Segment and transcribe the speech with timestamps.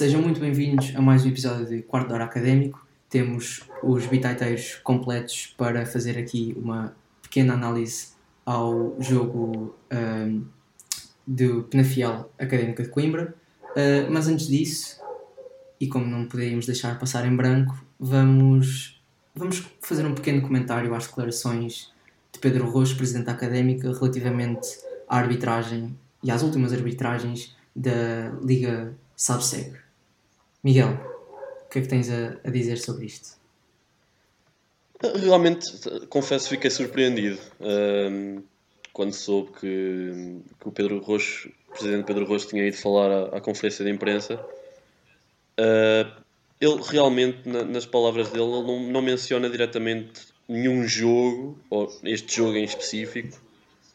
[0.00, 2.86] Sejam muito bem-vindos a mais um episódio de Quarto de Hora Académico.
[3.10, 8.12] Temos os bitaiteiros completos para fazer aqui uma pequena análise
[8.46, 10.42] ao jogo um,
[11.26, 13.34] do Penafiel Académica de Coimbra.
[13.72, 14.98] Uh, mas antes disso,
[15.78, 19.02] e como não podíamos deixar passar em branco, vamos,
[19.34, 21.92] vamos fazer um pequeno comentário às declarações
[22.32, 24.66] de Pedro Rocha, Presidente da Académica, relativamente
[25.06, 25.94] à arbitragem
[26.24, 29.89] e às últimas arbitragens da Liga Sabseg.
[30.62, 30.92] Miguel,
[31.64, 33.40] o que é que tens a, a dizer sobre isto?
[35.02, 35.66] Realmente,
[36.08, 38.42] confesso, fiquei surpreendido um,
[38.92, 43.38] quando soube que, que, o Pedro Roxo, o presidente Pedro Roxo, tinha ido falar à,
[43.38, 44.34] à conferência de imprensa.
[45.58, 46.20] Uh,
[46.60, 52.36] ele realmente, na, nas palavras dele, ele não, não, menciona diretamente nenhum jogo, ou este
[52.36, 53.40] jogo em específico,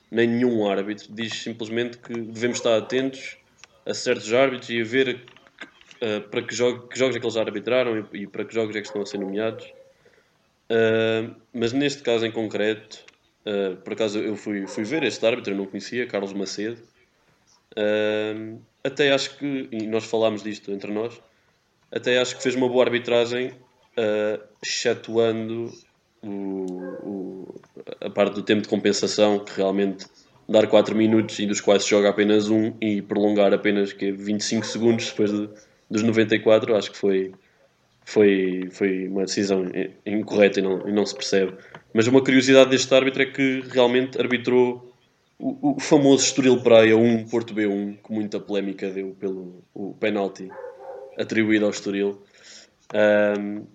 [0.10, 1.14] nem nenhum árbitro.
[1.14, 3.38] Diz simplesmente que devemos estar atentos
[3.86, 5.24] a certos árbitros e a ver
[6.02, 8.76] uh, para que, jogo, que, jogos é que eles arbitraram e, e, para que jogos
[8.76, 9.66] é que estão a ser nomeados.
[10.70, 13.04] Uh, mas neste caso em concreto,
[13.46, 16.82] uh, por acaso eu fui, fui ver este árbitro, eu não conhecia, Carlos Macedo.
[18.84, 21.22] até acho que, e nós falámos disto entre nós,
[21.92, 23.54] até acho que fez uma boa arbitragem,
[24.66, 25.72] excetuando
[26.22, 27.62] o, o,
[28.02, 30.06] a parte do tempo de compensação, que realmente
[30.48, 34.66] dar 4 minutos e dos quais se joga apenas um e prolongar apenas que 25
[34.66, 35.50] segundos depois de,
[35.90, 37.32] dos 94, acho que foi,
[38.04, 39.66] foi, foi uma decisão
[40.06, 41.54] incorreta e não, e não se percebe.
[41.94, 44.94] Mas uma curiosidade deste árbitro é que realmente arbitrou
[45.38, 50.50] o, o famoso Estoril Praia 1, Porto B1, que muita polémica deu pelo o penalti
[51.18, 52.22] atribuído ao Estoril.
[52.94, 53.66] Um,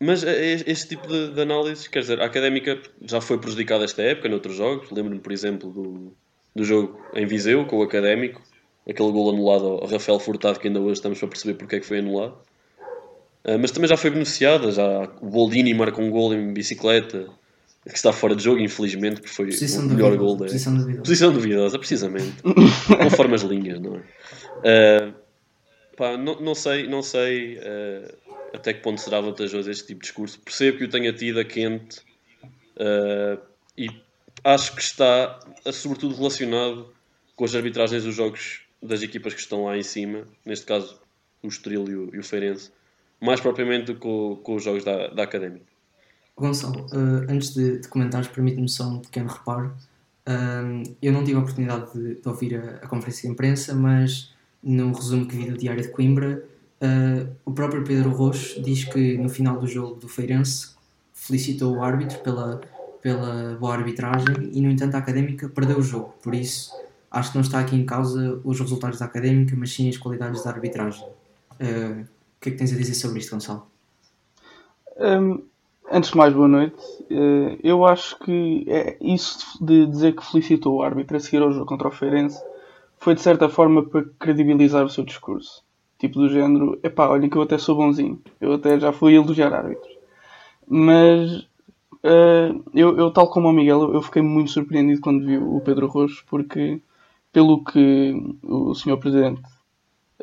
[0.00, 4.28] mas este tipo de, de análise, quer dizer, a académica já foi prejudicada esta época,
[4.28, 4.90] noutros jogos.
[4.92, 6.16] Lembro-me, por exemplo, do,
[6.54, 8.40] do jogo em Viseu com o académico,
[8.88, 11.86] aquele gol anulado ao Rafael Furtado, que ainda hoje estamos para perceber porque é que
[11.86, 12.36] foi anulado.
[13.44, 17.28] Uh, mas também já foi beneficiada, já o Boldini marca um gol em bicicleta,
[17.86, 20.46] que está fora de jogo, infelizmente, porque foi posição o melhor gol da.
[20.46, 21.02] Posição duvidosa.
[21.02, 22.42] Posição duvidosa, precisamente.
[22.42, 25.08] com formas linhas, não é?
[25.08, 25.14] Uh,
[25.96, 27.58] pá, não, não sei, não sei.
[27.58, 30.40] Uh, até que ponto será vantajoso este tipo de discurso.
[30.40, 32.00] Percebo que o tenha tido a quente
[33.76, 33.88] e
[34.42, 35.38] acho que está,
[35.70, 36.90] sobretudo, relacionado
[37.36, 41.00] com as arbitragens dos jogos das equipas que estão lá em cima, neste caso
[41.42, 42.70] o Estoril e o, e o Feirense,
[43.20, 45.66] mais propriamente com, com os jogos da, da Académica.
[46.36, 49.74] Gonçalo, uh, antes de, de comentares, permite-me só um pequeno reparo.
[51.00, 54.92] Eu não tive a oportunidade de, de ouvir a, a, conferência de imprensa, mas no
[54.92, 56.44] resumo que vi do Diário de Coimbra,
[56.80, 60.76] Uh, o próprio Pedro Rocha diz que no final do jogo do Feirense
[61.12, 62.60] felicitou o árbitro pela,
[63.02, 66.14] pela boa arbitragem e, no entanto, a académica perdeu o jogo.
[66.22, 66.72] Por isso,
[67.10, 70.44] acho que não está aqui em causa os resultados da académica, mas sim as qualidades
[70.44, 71.04] da arbitragem.
[71.60, 73.66] Uh, o que é que tens a dizer sobre isto, Gonçalo?
[74.98, 75.42] Um,
[75.90, 76.76] antes de mais, boa noite.
[77.10, 81.52] Uh, eu acho que é isso de dizer que felicitou o árbitro a seguir ao
[81.52, 82.40] jogo contra o Feirense
[82.98, 85.62] foi de certa forma para credibilizar o seu discurso.
[85.98, 88.20] Tipo do género, epá, olhem que eu até sou bonzinho.
[88.40, 89.96] Eu até já fui elogiar árbitros.
[90.66, 91.40] Mas
[92.04, 95.86] uh, eu, eu, tal como o Miguel, eu fiquei muito surpreendido quando vi o Pedro
[95.86, 96.80] Roxo, porque
[97.38, 98.96] pelo que o Sr.
[98.96, 99.40] Presidente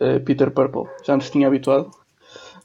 [0.02, 1.90] uh, Peter Purple já nos tinha habituado,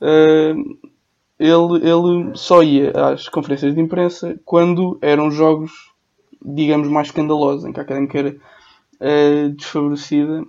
[0.00, 0.91] uh,
[1.38, 5.71] ele, ele só ia às conferências de imprensa quando eram jogos,
[6.44, 10.44] digamos, mais escandalosos, em que a académica era desfavorecida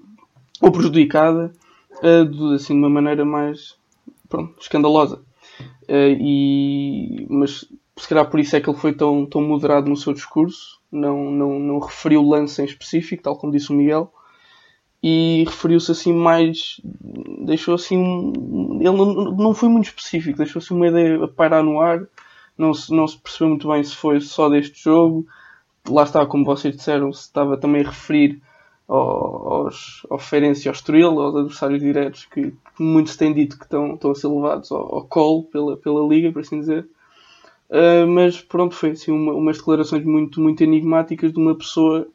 [0.59, 1.53] ou prejudicada
[1.97, 3.75] uh, assim, de uma maneira mais
[4.27, 5.17] pronto, escandalosa.
[5.83, 9.95] Uh, e, mas se calhar por isso é que ele foi tão, tão moderado no
[9.95, 14.11] seu discurso, não, não, não referiu lance em específico, tal como disse o Miguel,
[15.01, 16.79] e referiu-se assim mais.
[17.45, 18.33] deixou assim.
[18.79, 22.05] Ele não, não foi muito específico, deixou assim uma ideia a pairar no ar,
[22.57, 25.25] não se, não se percebeu muito bem se foi só deste jogo.
[25.89, 28.39] Lá está, como vocês disseram, se estava também a referir
[28.87, 33.95] aos, ao Feirense e aos adversários diretos que, que muito se tem dito que estão,
[33.95, 36.87] estão a ser levados ao, ao colo pela, pela Liga, por assim dizer.
[37.71, 42.05] Uh, mas pronto, foi assim uma, umas declarações muito, muito enigmáticas de uma pessoa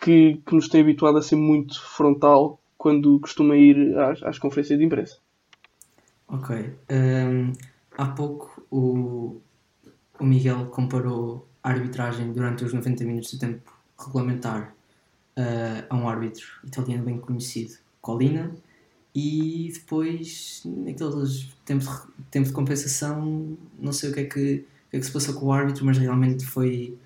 [0.00, 4.78] que, que nos tem habituado a ser muito frontal quando costuma ir às, às conferências
[4.78, 5.18] de imprensa.
[6.28, 6.72] Ok.
[6.90, 7.52] Um,
[7.98, 9.40] há pouco o,
[10.18, 14.74] o Miguel comparou a arbitragem durante os 90 minutos do tempo regulamentar
[15.36, 18.50] uh, a um árbitro italiano bem conhecido, Colina,
[19.14, 24.98] e depois, naqueles tempos de, tempo de compensação, não sei o que, é que, que
[24.98, 26.98] é que se passou com o árbitro, mas realmente foi,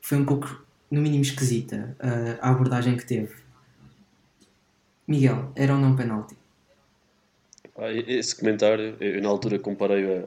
[0.00, 3.34] foi um pouco, no mínimo, esquisita uh, a abordagem que teve.
[5.08, 6.36] Miguel, era ou não penalti?
[7.76, 10.24] Ah, esse comentário, eu na altura comparei a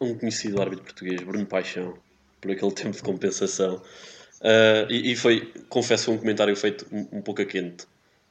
[0.00, 1.96] um conhecido árbitro português, Bruno Paixão,
[2.40, 3.76] por aquele tempo de compensação.
[4.40, 7.86] Uh, e, e, foi, confesso, um comentário feito um, um pouco a quente.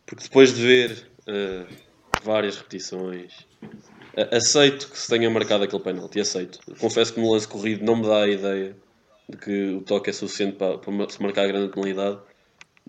[0.06, 1.74] Porque depois de ver uh,
[2.22, 3.48] várias repetições,
[4.32, 6.60] aceito que se tenha marcado aquele penalti, aceito.
[6.80, 8.76] Confesso que no lance corrido não me dá a ideia
[9.28, 12.20] de que o toque é suficiente para, para se marcar a grande penalidade,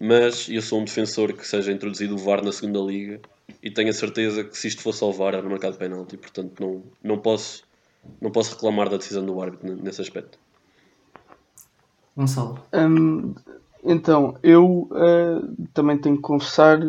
[0.00, 3.21] mas eu sou um defensor que seja introduzido o VAR na segunda liga
[3.62, 6.82] e tenho a certeza que se isto fosse ao VAR era marcado penalti, portanto não,
[7.03, 7.65] não, posso,
[8.20, 10.38] não posso reclamar da decisão do árbitro nesse aspecto.
[12.17, 12.61] Gonçalo.
[12.73, 13.35] Um,
[13.85, 16.81] então, eu uh, também tenho que confessar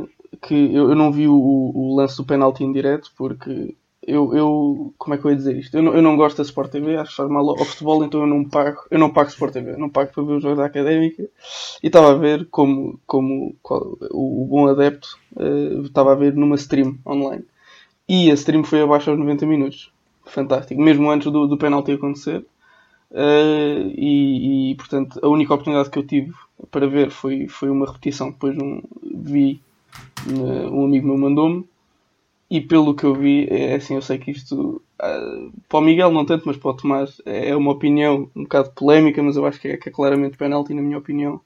[0.42, 3.76] que eu, eu não vi o, o, lance do penalti em direto porque
[4.08, 5.76] eu, eu, como é que eu ia dizer isto?
[5.76, 8.28] Eu não, eu não gosto da Sport TV, acho que mal ao futebol, então eu
[8.28, 10.66] não pago, eu não pago Sport TV, eu não pago para ver os jogos da
[10.66, 11.24] Académica.
[11.82, 16.36] E estava a ver como, como qual, o, o, bom adepto uh, estava a ver
[16.36, 17.44] numa stream online.
[18.08, 19.92] E a stream foi abaixo aos 90 minutos,
[20.24, 22.46] fantástico, mesmo antes do, do penalti acontecer.
[23.12, 26.34] Uh, e, e, portanto a única oportunidade que eu tive
[26.70, 29.62] para ver foi, foi uma repetição, depois um, vi,
[30.28, 31.66] uh, um amigo meu mandou-me
[32.50, 36.12] e pelo que eu vi, é assim, eu sei que isto uh, para o Miguel
[36.12, 39.60] não tanto, mas para o Tomás é uma opinião um bocado polémica, mas eu acho
[39.60, 41.42] que é, que é claramente penalti na minha opinião.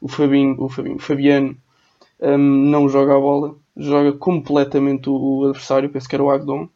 [0.00, 1.56] O Fabinho, o, Fabinho, o Fabiano
[2.20, 6.68] um, não joga a bola, joga completamente o, o, adversário, penso que era o Agdon,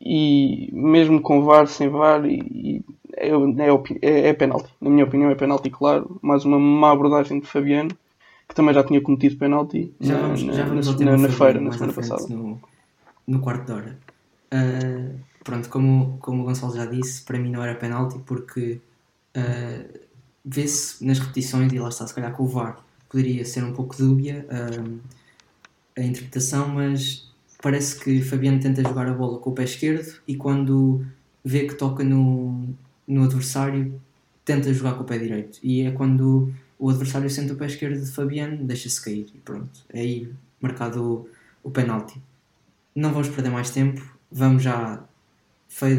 [0.00, 2.84] e mesmo com VAR, sem VAR, e, e
[3.16, 3.30] é,
[4.02, 4.70] é, é, penalti.
[4.80, 6.18] Na minha opinião é penalti, claro.
[6.22, 7.90] Mais uma má abordagem de Fabiano,
[8.48, 11.60] que também já tinha cometido penalti já vamos, na, já vamos na, na, na feira,
[11.60, 12.26] na semana passada.
[12.28, 12.58] No
[13.26, 13.98] no quarto de hora.
[14.52, 18.80] Uh, pronto, como, como o Gonçalo já disse, para mim não era penalti porque
[19.36, 19.98] uh,
[20.44, 23.96] vê-se nas repetições, e lá está, se calhar com o VAR, poderia ser um pouco
[23.96, 25.00] dúbia uh,
[25.96, 27.32] a interpretação, mas
[27.62, 31.04] parece que Fabiano tenta jogar a bola com o pé esquerdo e quando
[31.44, 32.68] vê que toca no,
[33.06, 34.00] no adversário,
[34.44, 35.58] tenta jogar com o pé direito.
[35.62, 39.80] E é quando o adversário sente o pé esquerdo de Fabiano, deixa-se cair e pronto.
[39.88, 40.30] É aí
[40.60, 41.28] marcado
[41.62, 42.20] o, o penalti
[42.94, 45.04] não vamos perder mais tempo, vamos já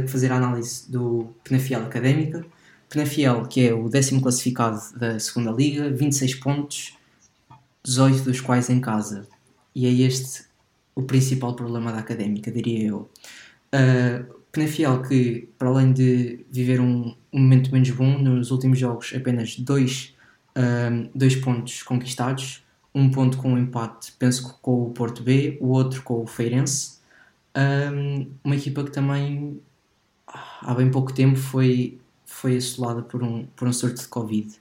[0.07, 2.45] fazer a análise do Penafiel Académica.
[2.89, 6.97] Penafiel, que é o décimo classificado da segunda Liga, 26 pontos,
[7.83, 9.27] 18 dos quais em casa.
[9.73, 10.45] E é este
[10.95, 13.09] o principal problema da Académica, diria eu.
[13.73, 19.13] Uh, Penafiel, que para além de viver um, um, momento menos bom, nos últimos jogos
[19.13, 20.15] apenas dois,
[20.57, 22.64] uh, dois pontos conquistados,
[22.95, 26.25] um ponto com um empate, penso que com o Porto B, o outro com o
[26.25, 26.95] Feirense.
[27.55, 29.61] Um, uma equipa que também
[30.61, 34.59] há bem pouco tempo foi, foi assolada por um, por um surto de Covid.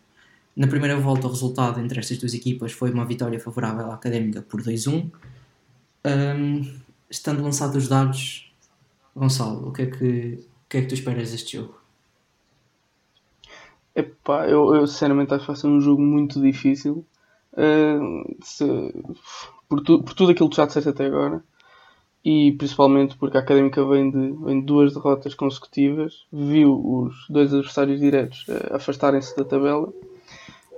[0.56, 4.42] Na primeira volta, o resultado entre estas duas equipas foi uma vitória favorável à Académica
[4.42, 5.10] por 2-1.
[6.04, 6.74] Um,
[7.08, 8.52] estando lançados os dados,
[9.14, 11.80] Gonçalo, o que é que, o que, é que tu esperas deste jogo?
[13.94, 17.04] Epá, eu, eu sinceramente acho que vai ser um jogo muito difícil.
[17.56, 18.64] Uh, se,
[19.68, 21.42] por, tu, por tudo aquilo que já disseste até agora
[22.24, 27.54] e principalmente porque a Académica vem de, vem de duas derrotas consecutivas, viu os dois
[27.54, 29.92] adversários diretos uh, afastarem-se da tabela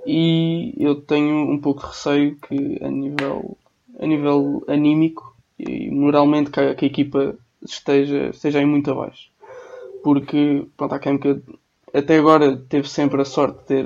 [0.05, 3.57] e eu tenho um pouco de receio que a nível,
[3.99, 9.29] a nível anímico e moralmente que a, que a equipa esteja, esteja aí muito abaixo.
[10.03, 11.41] Porque pronto, a Académica
[11.93, 13.85] até agora teve sempre a sorte de ter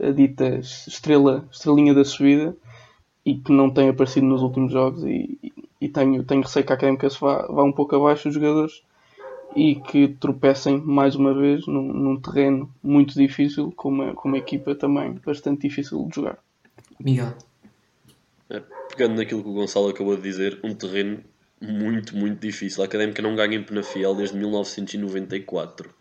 [0.00, 2.56] a dita estrela, estrelinha da subida
[3.24, 6.76] e que não tem aparecido nos últimos jogos e, e tenho, tenho receio que a
[6.76, 8.82] Académica se vá, vá um pouco abaixo os jogadores
[9.54, 14.38] e que tropecem mais uma vez num, num terreno muito difícil com uma, com uma
[14.38, 16.38] equipa também bastante difícil de jogar.
[17.00, 17.34] Miguel.
[18.50, 21.22] É, pegando naquilo que o Gonçalo acabou de dizer, um terreno
[21.60, 22.82] muito, muito difícil.
[22.82, 25.88] A Académica não ganha em Penafiel desde 1994.
[25.88, 25.92] Uh,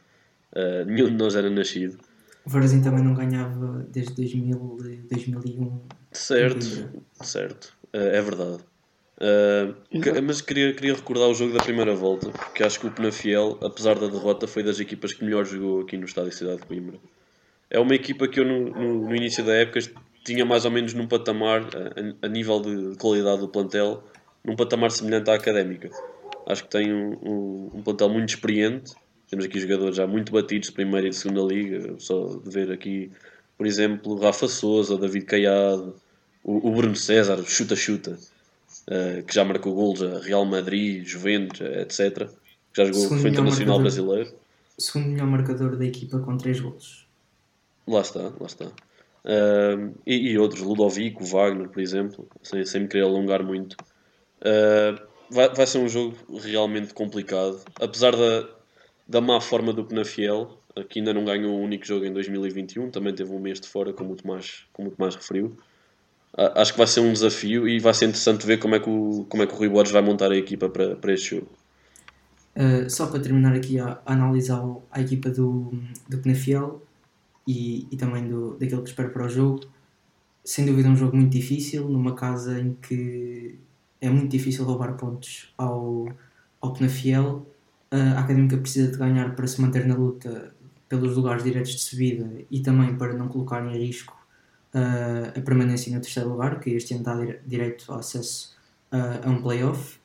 [0.53, 1.97] eh, nenhum de nós era nascido.
[2.45, 4.77] O Varzim também não ganhava desde 2000,
[5.09, 5.81] 2001.
[6.11, 6.89] Certo,
[7.21, 8.63] certo, é verdade.
[9.17, 12.91] Uh, que, mas queria, queria recordar o jogo da primeira volta, porque acho que o
[12.91, 16.67] Penafiel, apesar da derrota, foi das equipas que melhor jogou aqui no estádio Cidade de
[16.67, 16.99] Coimbra.
[17.69, 19.79] É uma equipa que eu, no, no, no início da época,
[20.23, 24.03] tinha mais ou menos num patamar, a, a, nível de qualidade do plantel,
[24.43, 25.89] num patamar semelhante à académica.
[26.45, 28.93] Acho que tem um, um, um plantel muito experiente,
[29.29, 32.71] temos aqui jogadores já muito batidos de primeira e de segunda liga, só de ver
[32.71, 33.11] aqui,
[33.57, 35.95] por exemplo, Rafa Souza, David Caiado,
[36.43, 38.17] o, o Bruno César, chuta-chuta,
[38.87, 42.29] uh, que já marcou golos a Real Madrid, Juventus, etc.
[42.73, 44.33] Que já jogou, segundo foi internacional brasileiro.
[44.77, 47.07] Segundo melhor marcador da equipa com 3 golos.
[47.87, 48.65] Lá está, lá está.
[48.65, 53.75] Uh, e, e, outros, Ludovico, Wagner, por exemplo, sem, sem me querer alongar muito.
[54.41, 55.01] Uh,
[55.31, 57.59] vai, vai ser um jogo realmente complicado.
[57.79, 58.47] Apesar da,
[59.07, 60.59] da má forma do Penafiel,
[60.89, 63.93] que ainda não ganhou um único jogo em 2021, também teve um mês de fora,
[63.93, 65.57] como o Tomás, como o Tomás referiu.
[66.37, 69.25] Acho que vai ser um desafio e vai ser interessante ver como é que o,
[69.29, 71.47] como é que o Rui Borges vai montar a equipa para, para este jogo.
[72.55, 75.71] Uh, só para terminar aqui a, a analisar a equipa do,
[76.09, 76.81] do Penafiel
[77.47, 79.61] e, e também do, daquilo que espero para o jogo,
[80.43, 83.57] sem dúvida um jogo muito difícil, numa casa em que
[84.01, 86.07] é muito difícil roubar pontos ao,
[86.61, 87.45] ao Penafiel.
[87.95, 90.53] A Académica precisa de ganhar para se manter na luta
[90.89, 94.13] pelos lugares diretos de subida e também para não colocar em risco
[94.73, 98.53] uh, a permanência no terceiro lugar, que este ano dá direito ao acesso
[98.91, 99.97] uh, a um playoff.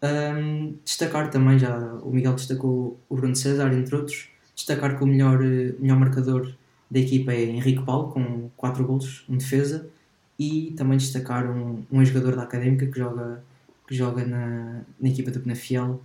[0.00, 5.06] Um, destacar também, já o Miguel destacou o Bruno César, entre outros, destacar que o
[5.06, 6.54] melhor, melhor marcador
[6.88, 9.88] da equipa é Henrique Paulo, com 4 golos em defesa,
[10.38, 13.42] e também destacar um, um jogador da Académica que joga,
[13.88, 16.00] que joga na, na equipa do Penafiel,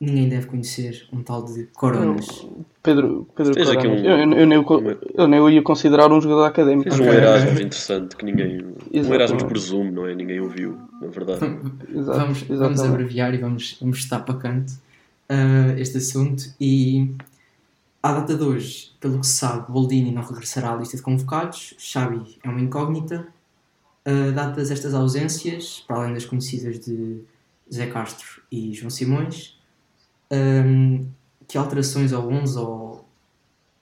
[0.00, 2.46] ninguém deve conhecer um tal de Coronas.
[2.82, 3.84] Pedro, Pedro Coronas.
[3.84, 4.06] Um...
[4.06, 4.64] Eu, eu, eu, nem,
[5.14, 6.90] eu nem o ia considerar um jogador académico.
[6.90, 8.56] Fez um Erasmus interessante que ninguém.
[8.56, 9.08] Exatamente.
[9.08, 10.14] Um Erasmus presume, não é?
[10.14, 11.44] Ninguém ouviu, na verdade.
[11.92, 14.72] Exato, vamos, vamos abreviar e vamos, vamos estar para canto
[15.28, 16.44] uh, este assunto.
[16.60, 17.10] E
[18.02, 21.74] à data de hoje, pelo que se sabe, Boldini não regressará à lista de convocados,
[21.78, 23.26] Xavi é uma incógnita.
[24.06, 27.20] Uh, dadas estas ausências, para além das conhecidas de
[27.70, 29.57] Zé Castro e João Simões,
[30.32, 31.06] um,
[31.46, 33.08] que alterações ao 11 ou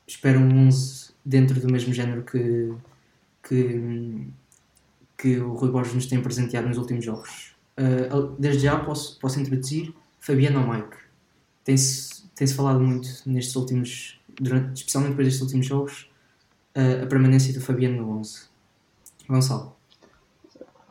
[0.06, 2.72] esperam um 11 dentro do mesmo género que,
[3.42, 4.28] que,
[5.18, 7.54] que o Rui Borges nos tem presenteado nos últimos jogos.
[7.78, 10.96] Uh, desde já posso, posso introduzir Fabiano ou Mike.
[11.64, 16.10] Tem-se tem -se falado muito nestes últimos, durante, especialmente depois destes últimos jogos,
[16.76, 18.46] uh, a permanência do Fabiano no 11.
[19.28, 19.74] Gonçalo.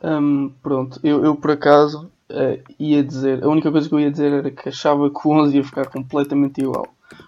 [0.02, 4.10] Um, pronto, eu, eu por acaso uh, ia dizer, a única coisa que eu ia
[4.10, 6.86] dizer era que achava que o 11 ia ficar completamente igual.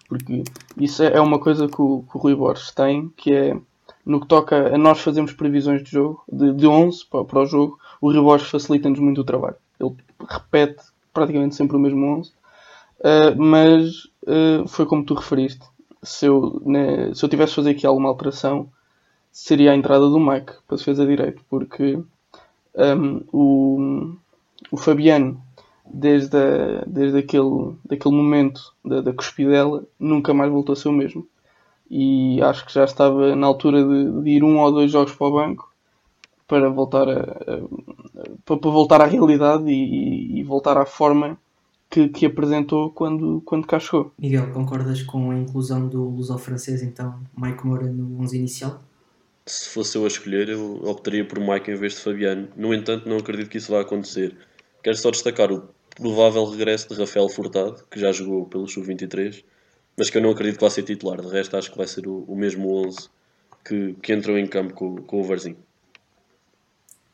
[0.09, 0.43] Porque
[0.77, 3.57] isso é, é uma coisa que o, que o Rui Borges tem, que é
[4.05, 7.47] no que toca a nós fazermos previsões de jogo, de, de 11 para, para o
[7.47, 9.57] jogo, o Rui Borges facilita-nos muito o trabalho.
[9.79, 9.95] Ele
[10.29, 12.33] repete praticamente sempre o mesmo 11, uh,
[13.01, 15.65] eh, mas uh, foi como tu referiste.
[16.03, 18.71] Se eu, né, se eu tivesse de fazer aqui alguma alteração,
[19.31, 22.05] seria a entrada do Mike para defesa direito, porque um,
[22.77, 24.17] ehm, o,
[24.71, 25.43] o Fabiano,
[25.85, 30.93] desde, a, desde aquele, daquele momento da, da cuspidela, nunca mais voltou a ser o
[30.93, 31.27] mesmo.
[31.91, 35.27] E acho que já estava na altura de, de ir um ou dois jogos para
[35.27, 35.73] o banco
[36.47, 37.61] para voltar a, a
[38.45, 41.39] para, para, voltar à realidade e, e, voltar à forma
[41.91, 44.13] que, que apresentou quando, quando cá chegou.
[44.19, 48.83] Miguel, concordas com a inclusão do luso-francês, então, Mike Moura no 11 inicial?
[49.47, 52.49] Se fosse eu a escolher, eu optaria por Mike em vez de Fabiano.
[52.57, 54.37] No entanto, não acredito que isso vá acontecer.
[54.83, 59.45] Quero só destacar o provável regresso de Rafael Furtado, que já jogou pelo Sub-23,
[59.97, 61.21] mas que eu não acredito que vá ser titular.
[61.21, 63.09] De resto, acho que vai ser o, o mesmo 11
[63.65, 65.57] que, que entrou em campo com, com o Varzinho.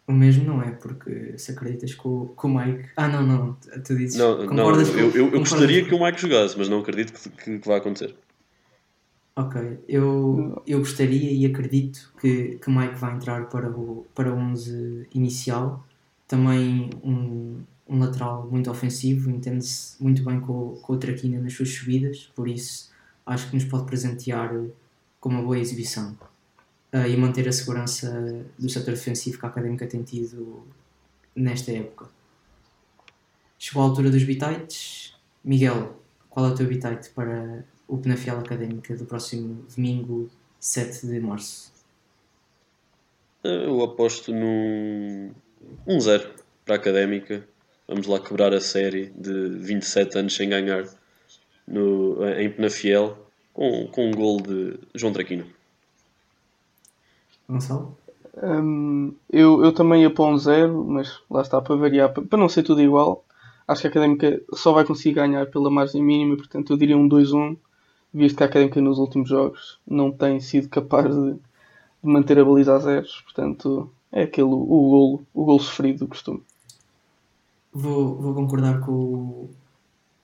[0.06, 2.90] O mesmo não é, porque se acreditas com, com o Mike.
[2.94, 4.18] Ah, não, não, tu dizes.
[4.18, 7.59] Não, não eu, eu, eu gostaria que o Mike jogasse, mas não acredito que, que,
[7.59, 8.14] que vá acontecer.
[9.37, 14.37] Ok, eu, eu gostaria e acredito que, que Mike vai entrar para o, para o
[14.37, 15.85] 11 inicial
[16.26, 21.71] também um, um lateral muito ofensivo, entende-se muito bem com, com o Traquina nas suas
[21.71, 22.93] subidas, por isso
[23.26, 24.52] acho que nos pode presentear
[25.21, 26.16] com uma boa exibição
[26.93, 30.66] uh, e manter a segurança do setor defensivo que a Académica tem tido
[31.35, 32.09] nesta época.
[33.59, 35.14] Chegou a altura dos bitites.
[35.43, 41.21] Miguel, qual é o teu bitite para o Penafiel Académica do próximo domingo, 7 de
[41.21, 41.73] março?
[43.43, 45.33] Eu aposto num
[45.87, 46.26] 1-0
[46.64, 47.47] para a Académica.
[47.87, 50.85] Vamos lá quebrar a série de 27 anos sem ganhar
[51.66, 53.18] no, em Penafiel
[53.52, 55.47] com, com um gol de João Traquino.
[57.49, 57.97] Gonçalo?
[58.42, 62.49] Um, eu, eu também ia para um 0, mas lá está para variar, para não
[62.49, 63.25] ser tudo igual.
[63.66, 67.09] Acho que a Académica só vai conseguir ganhar pela margem mínima, portanto eu diria um
[67.09, 67.56] 2-1,
[68.12, 71.38] visto que a Académica nos últimos jogos não tem sido capaz de, de
[72.02, 76.40] manter a baliza a zeros, portanto é aquele o golo, o golo sofrido do costume.
[77.73, 79.49] Vou, vou concordar com,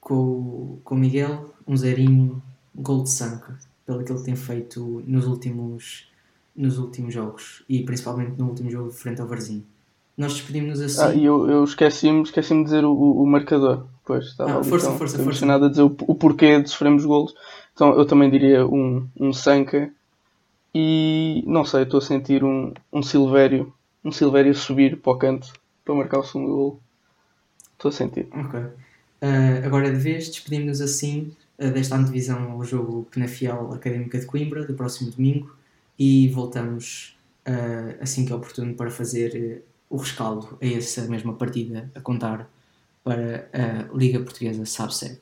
[0.01, 2.41] com, com o Miguel, um zerinho,
[2.73, 6.09] gol de Sanca, pelo que ele tem feito nos últimos,
[6.55, 9.65] nos últimos jogos e principalmente no último jogo frente ao Varzinho.
[10.17, 11.03] Nós despedimos-nos assim.
[11.03, 13.87] Ah, e eu, eu esqueci-me esqueci de dizer o, o, marcador.
[14.05, 15.47] Pois, estava ah, ali, força, então, força, força.
[15.47, 17.35] nada a dizer o, o porquê de sofrermos golos.
[17.75, 19.91] Então eu também diria um, um Sanca.
[20.73, 23.73] E não sei, estou a sentir um, um Silvério
[24.05, 25.53] um Silvério subir para o canto
[25.85, 26.81] para marcar o segundo gol.
[27.73, 28.29] Estou a sentir.
[28.33, 28.61] Ok.
[28.61, 34.65] Uh, agora de vez, despedimos-nos assim uh, desta antevisão ao jogo Penafiel Académica de Coimbra,
[34.65, 35.55] do próximo domingo,
[35.99, 41.91] e voltamos uh, assim que é oportuno para fazer o rescaldo a essa mesma partida
[41.95, 42.49] a contar
[43.03, 45.19] para a Liga Portuguesa SABSEG.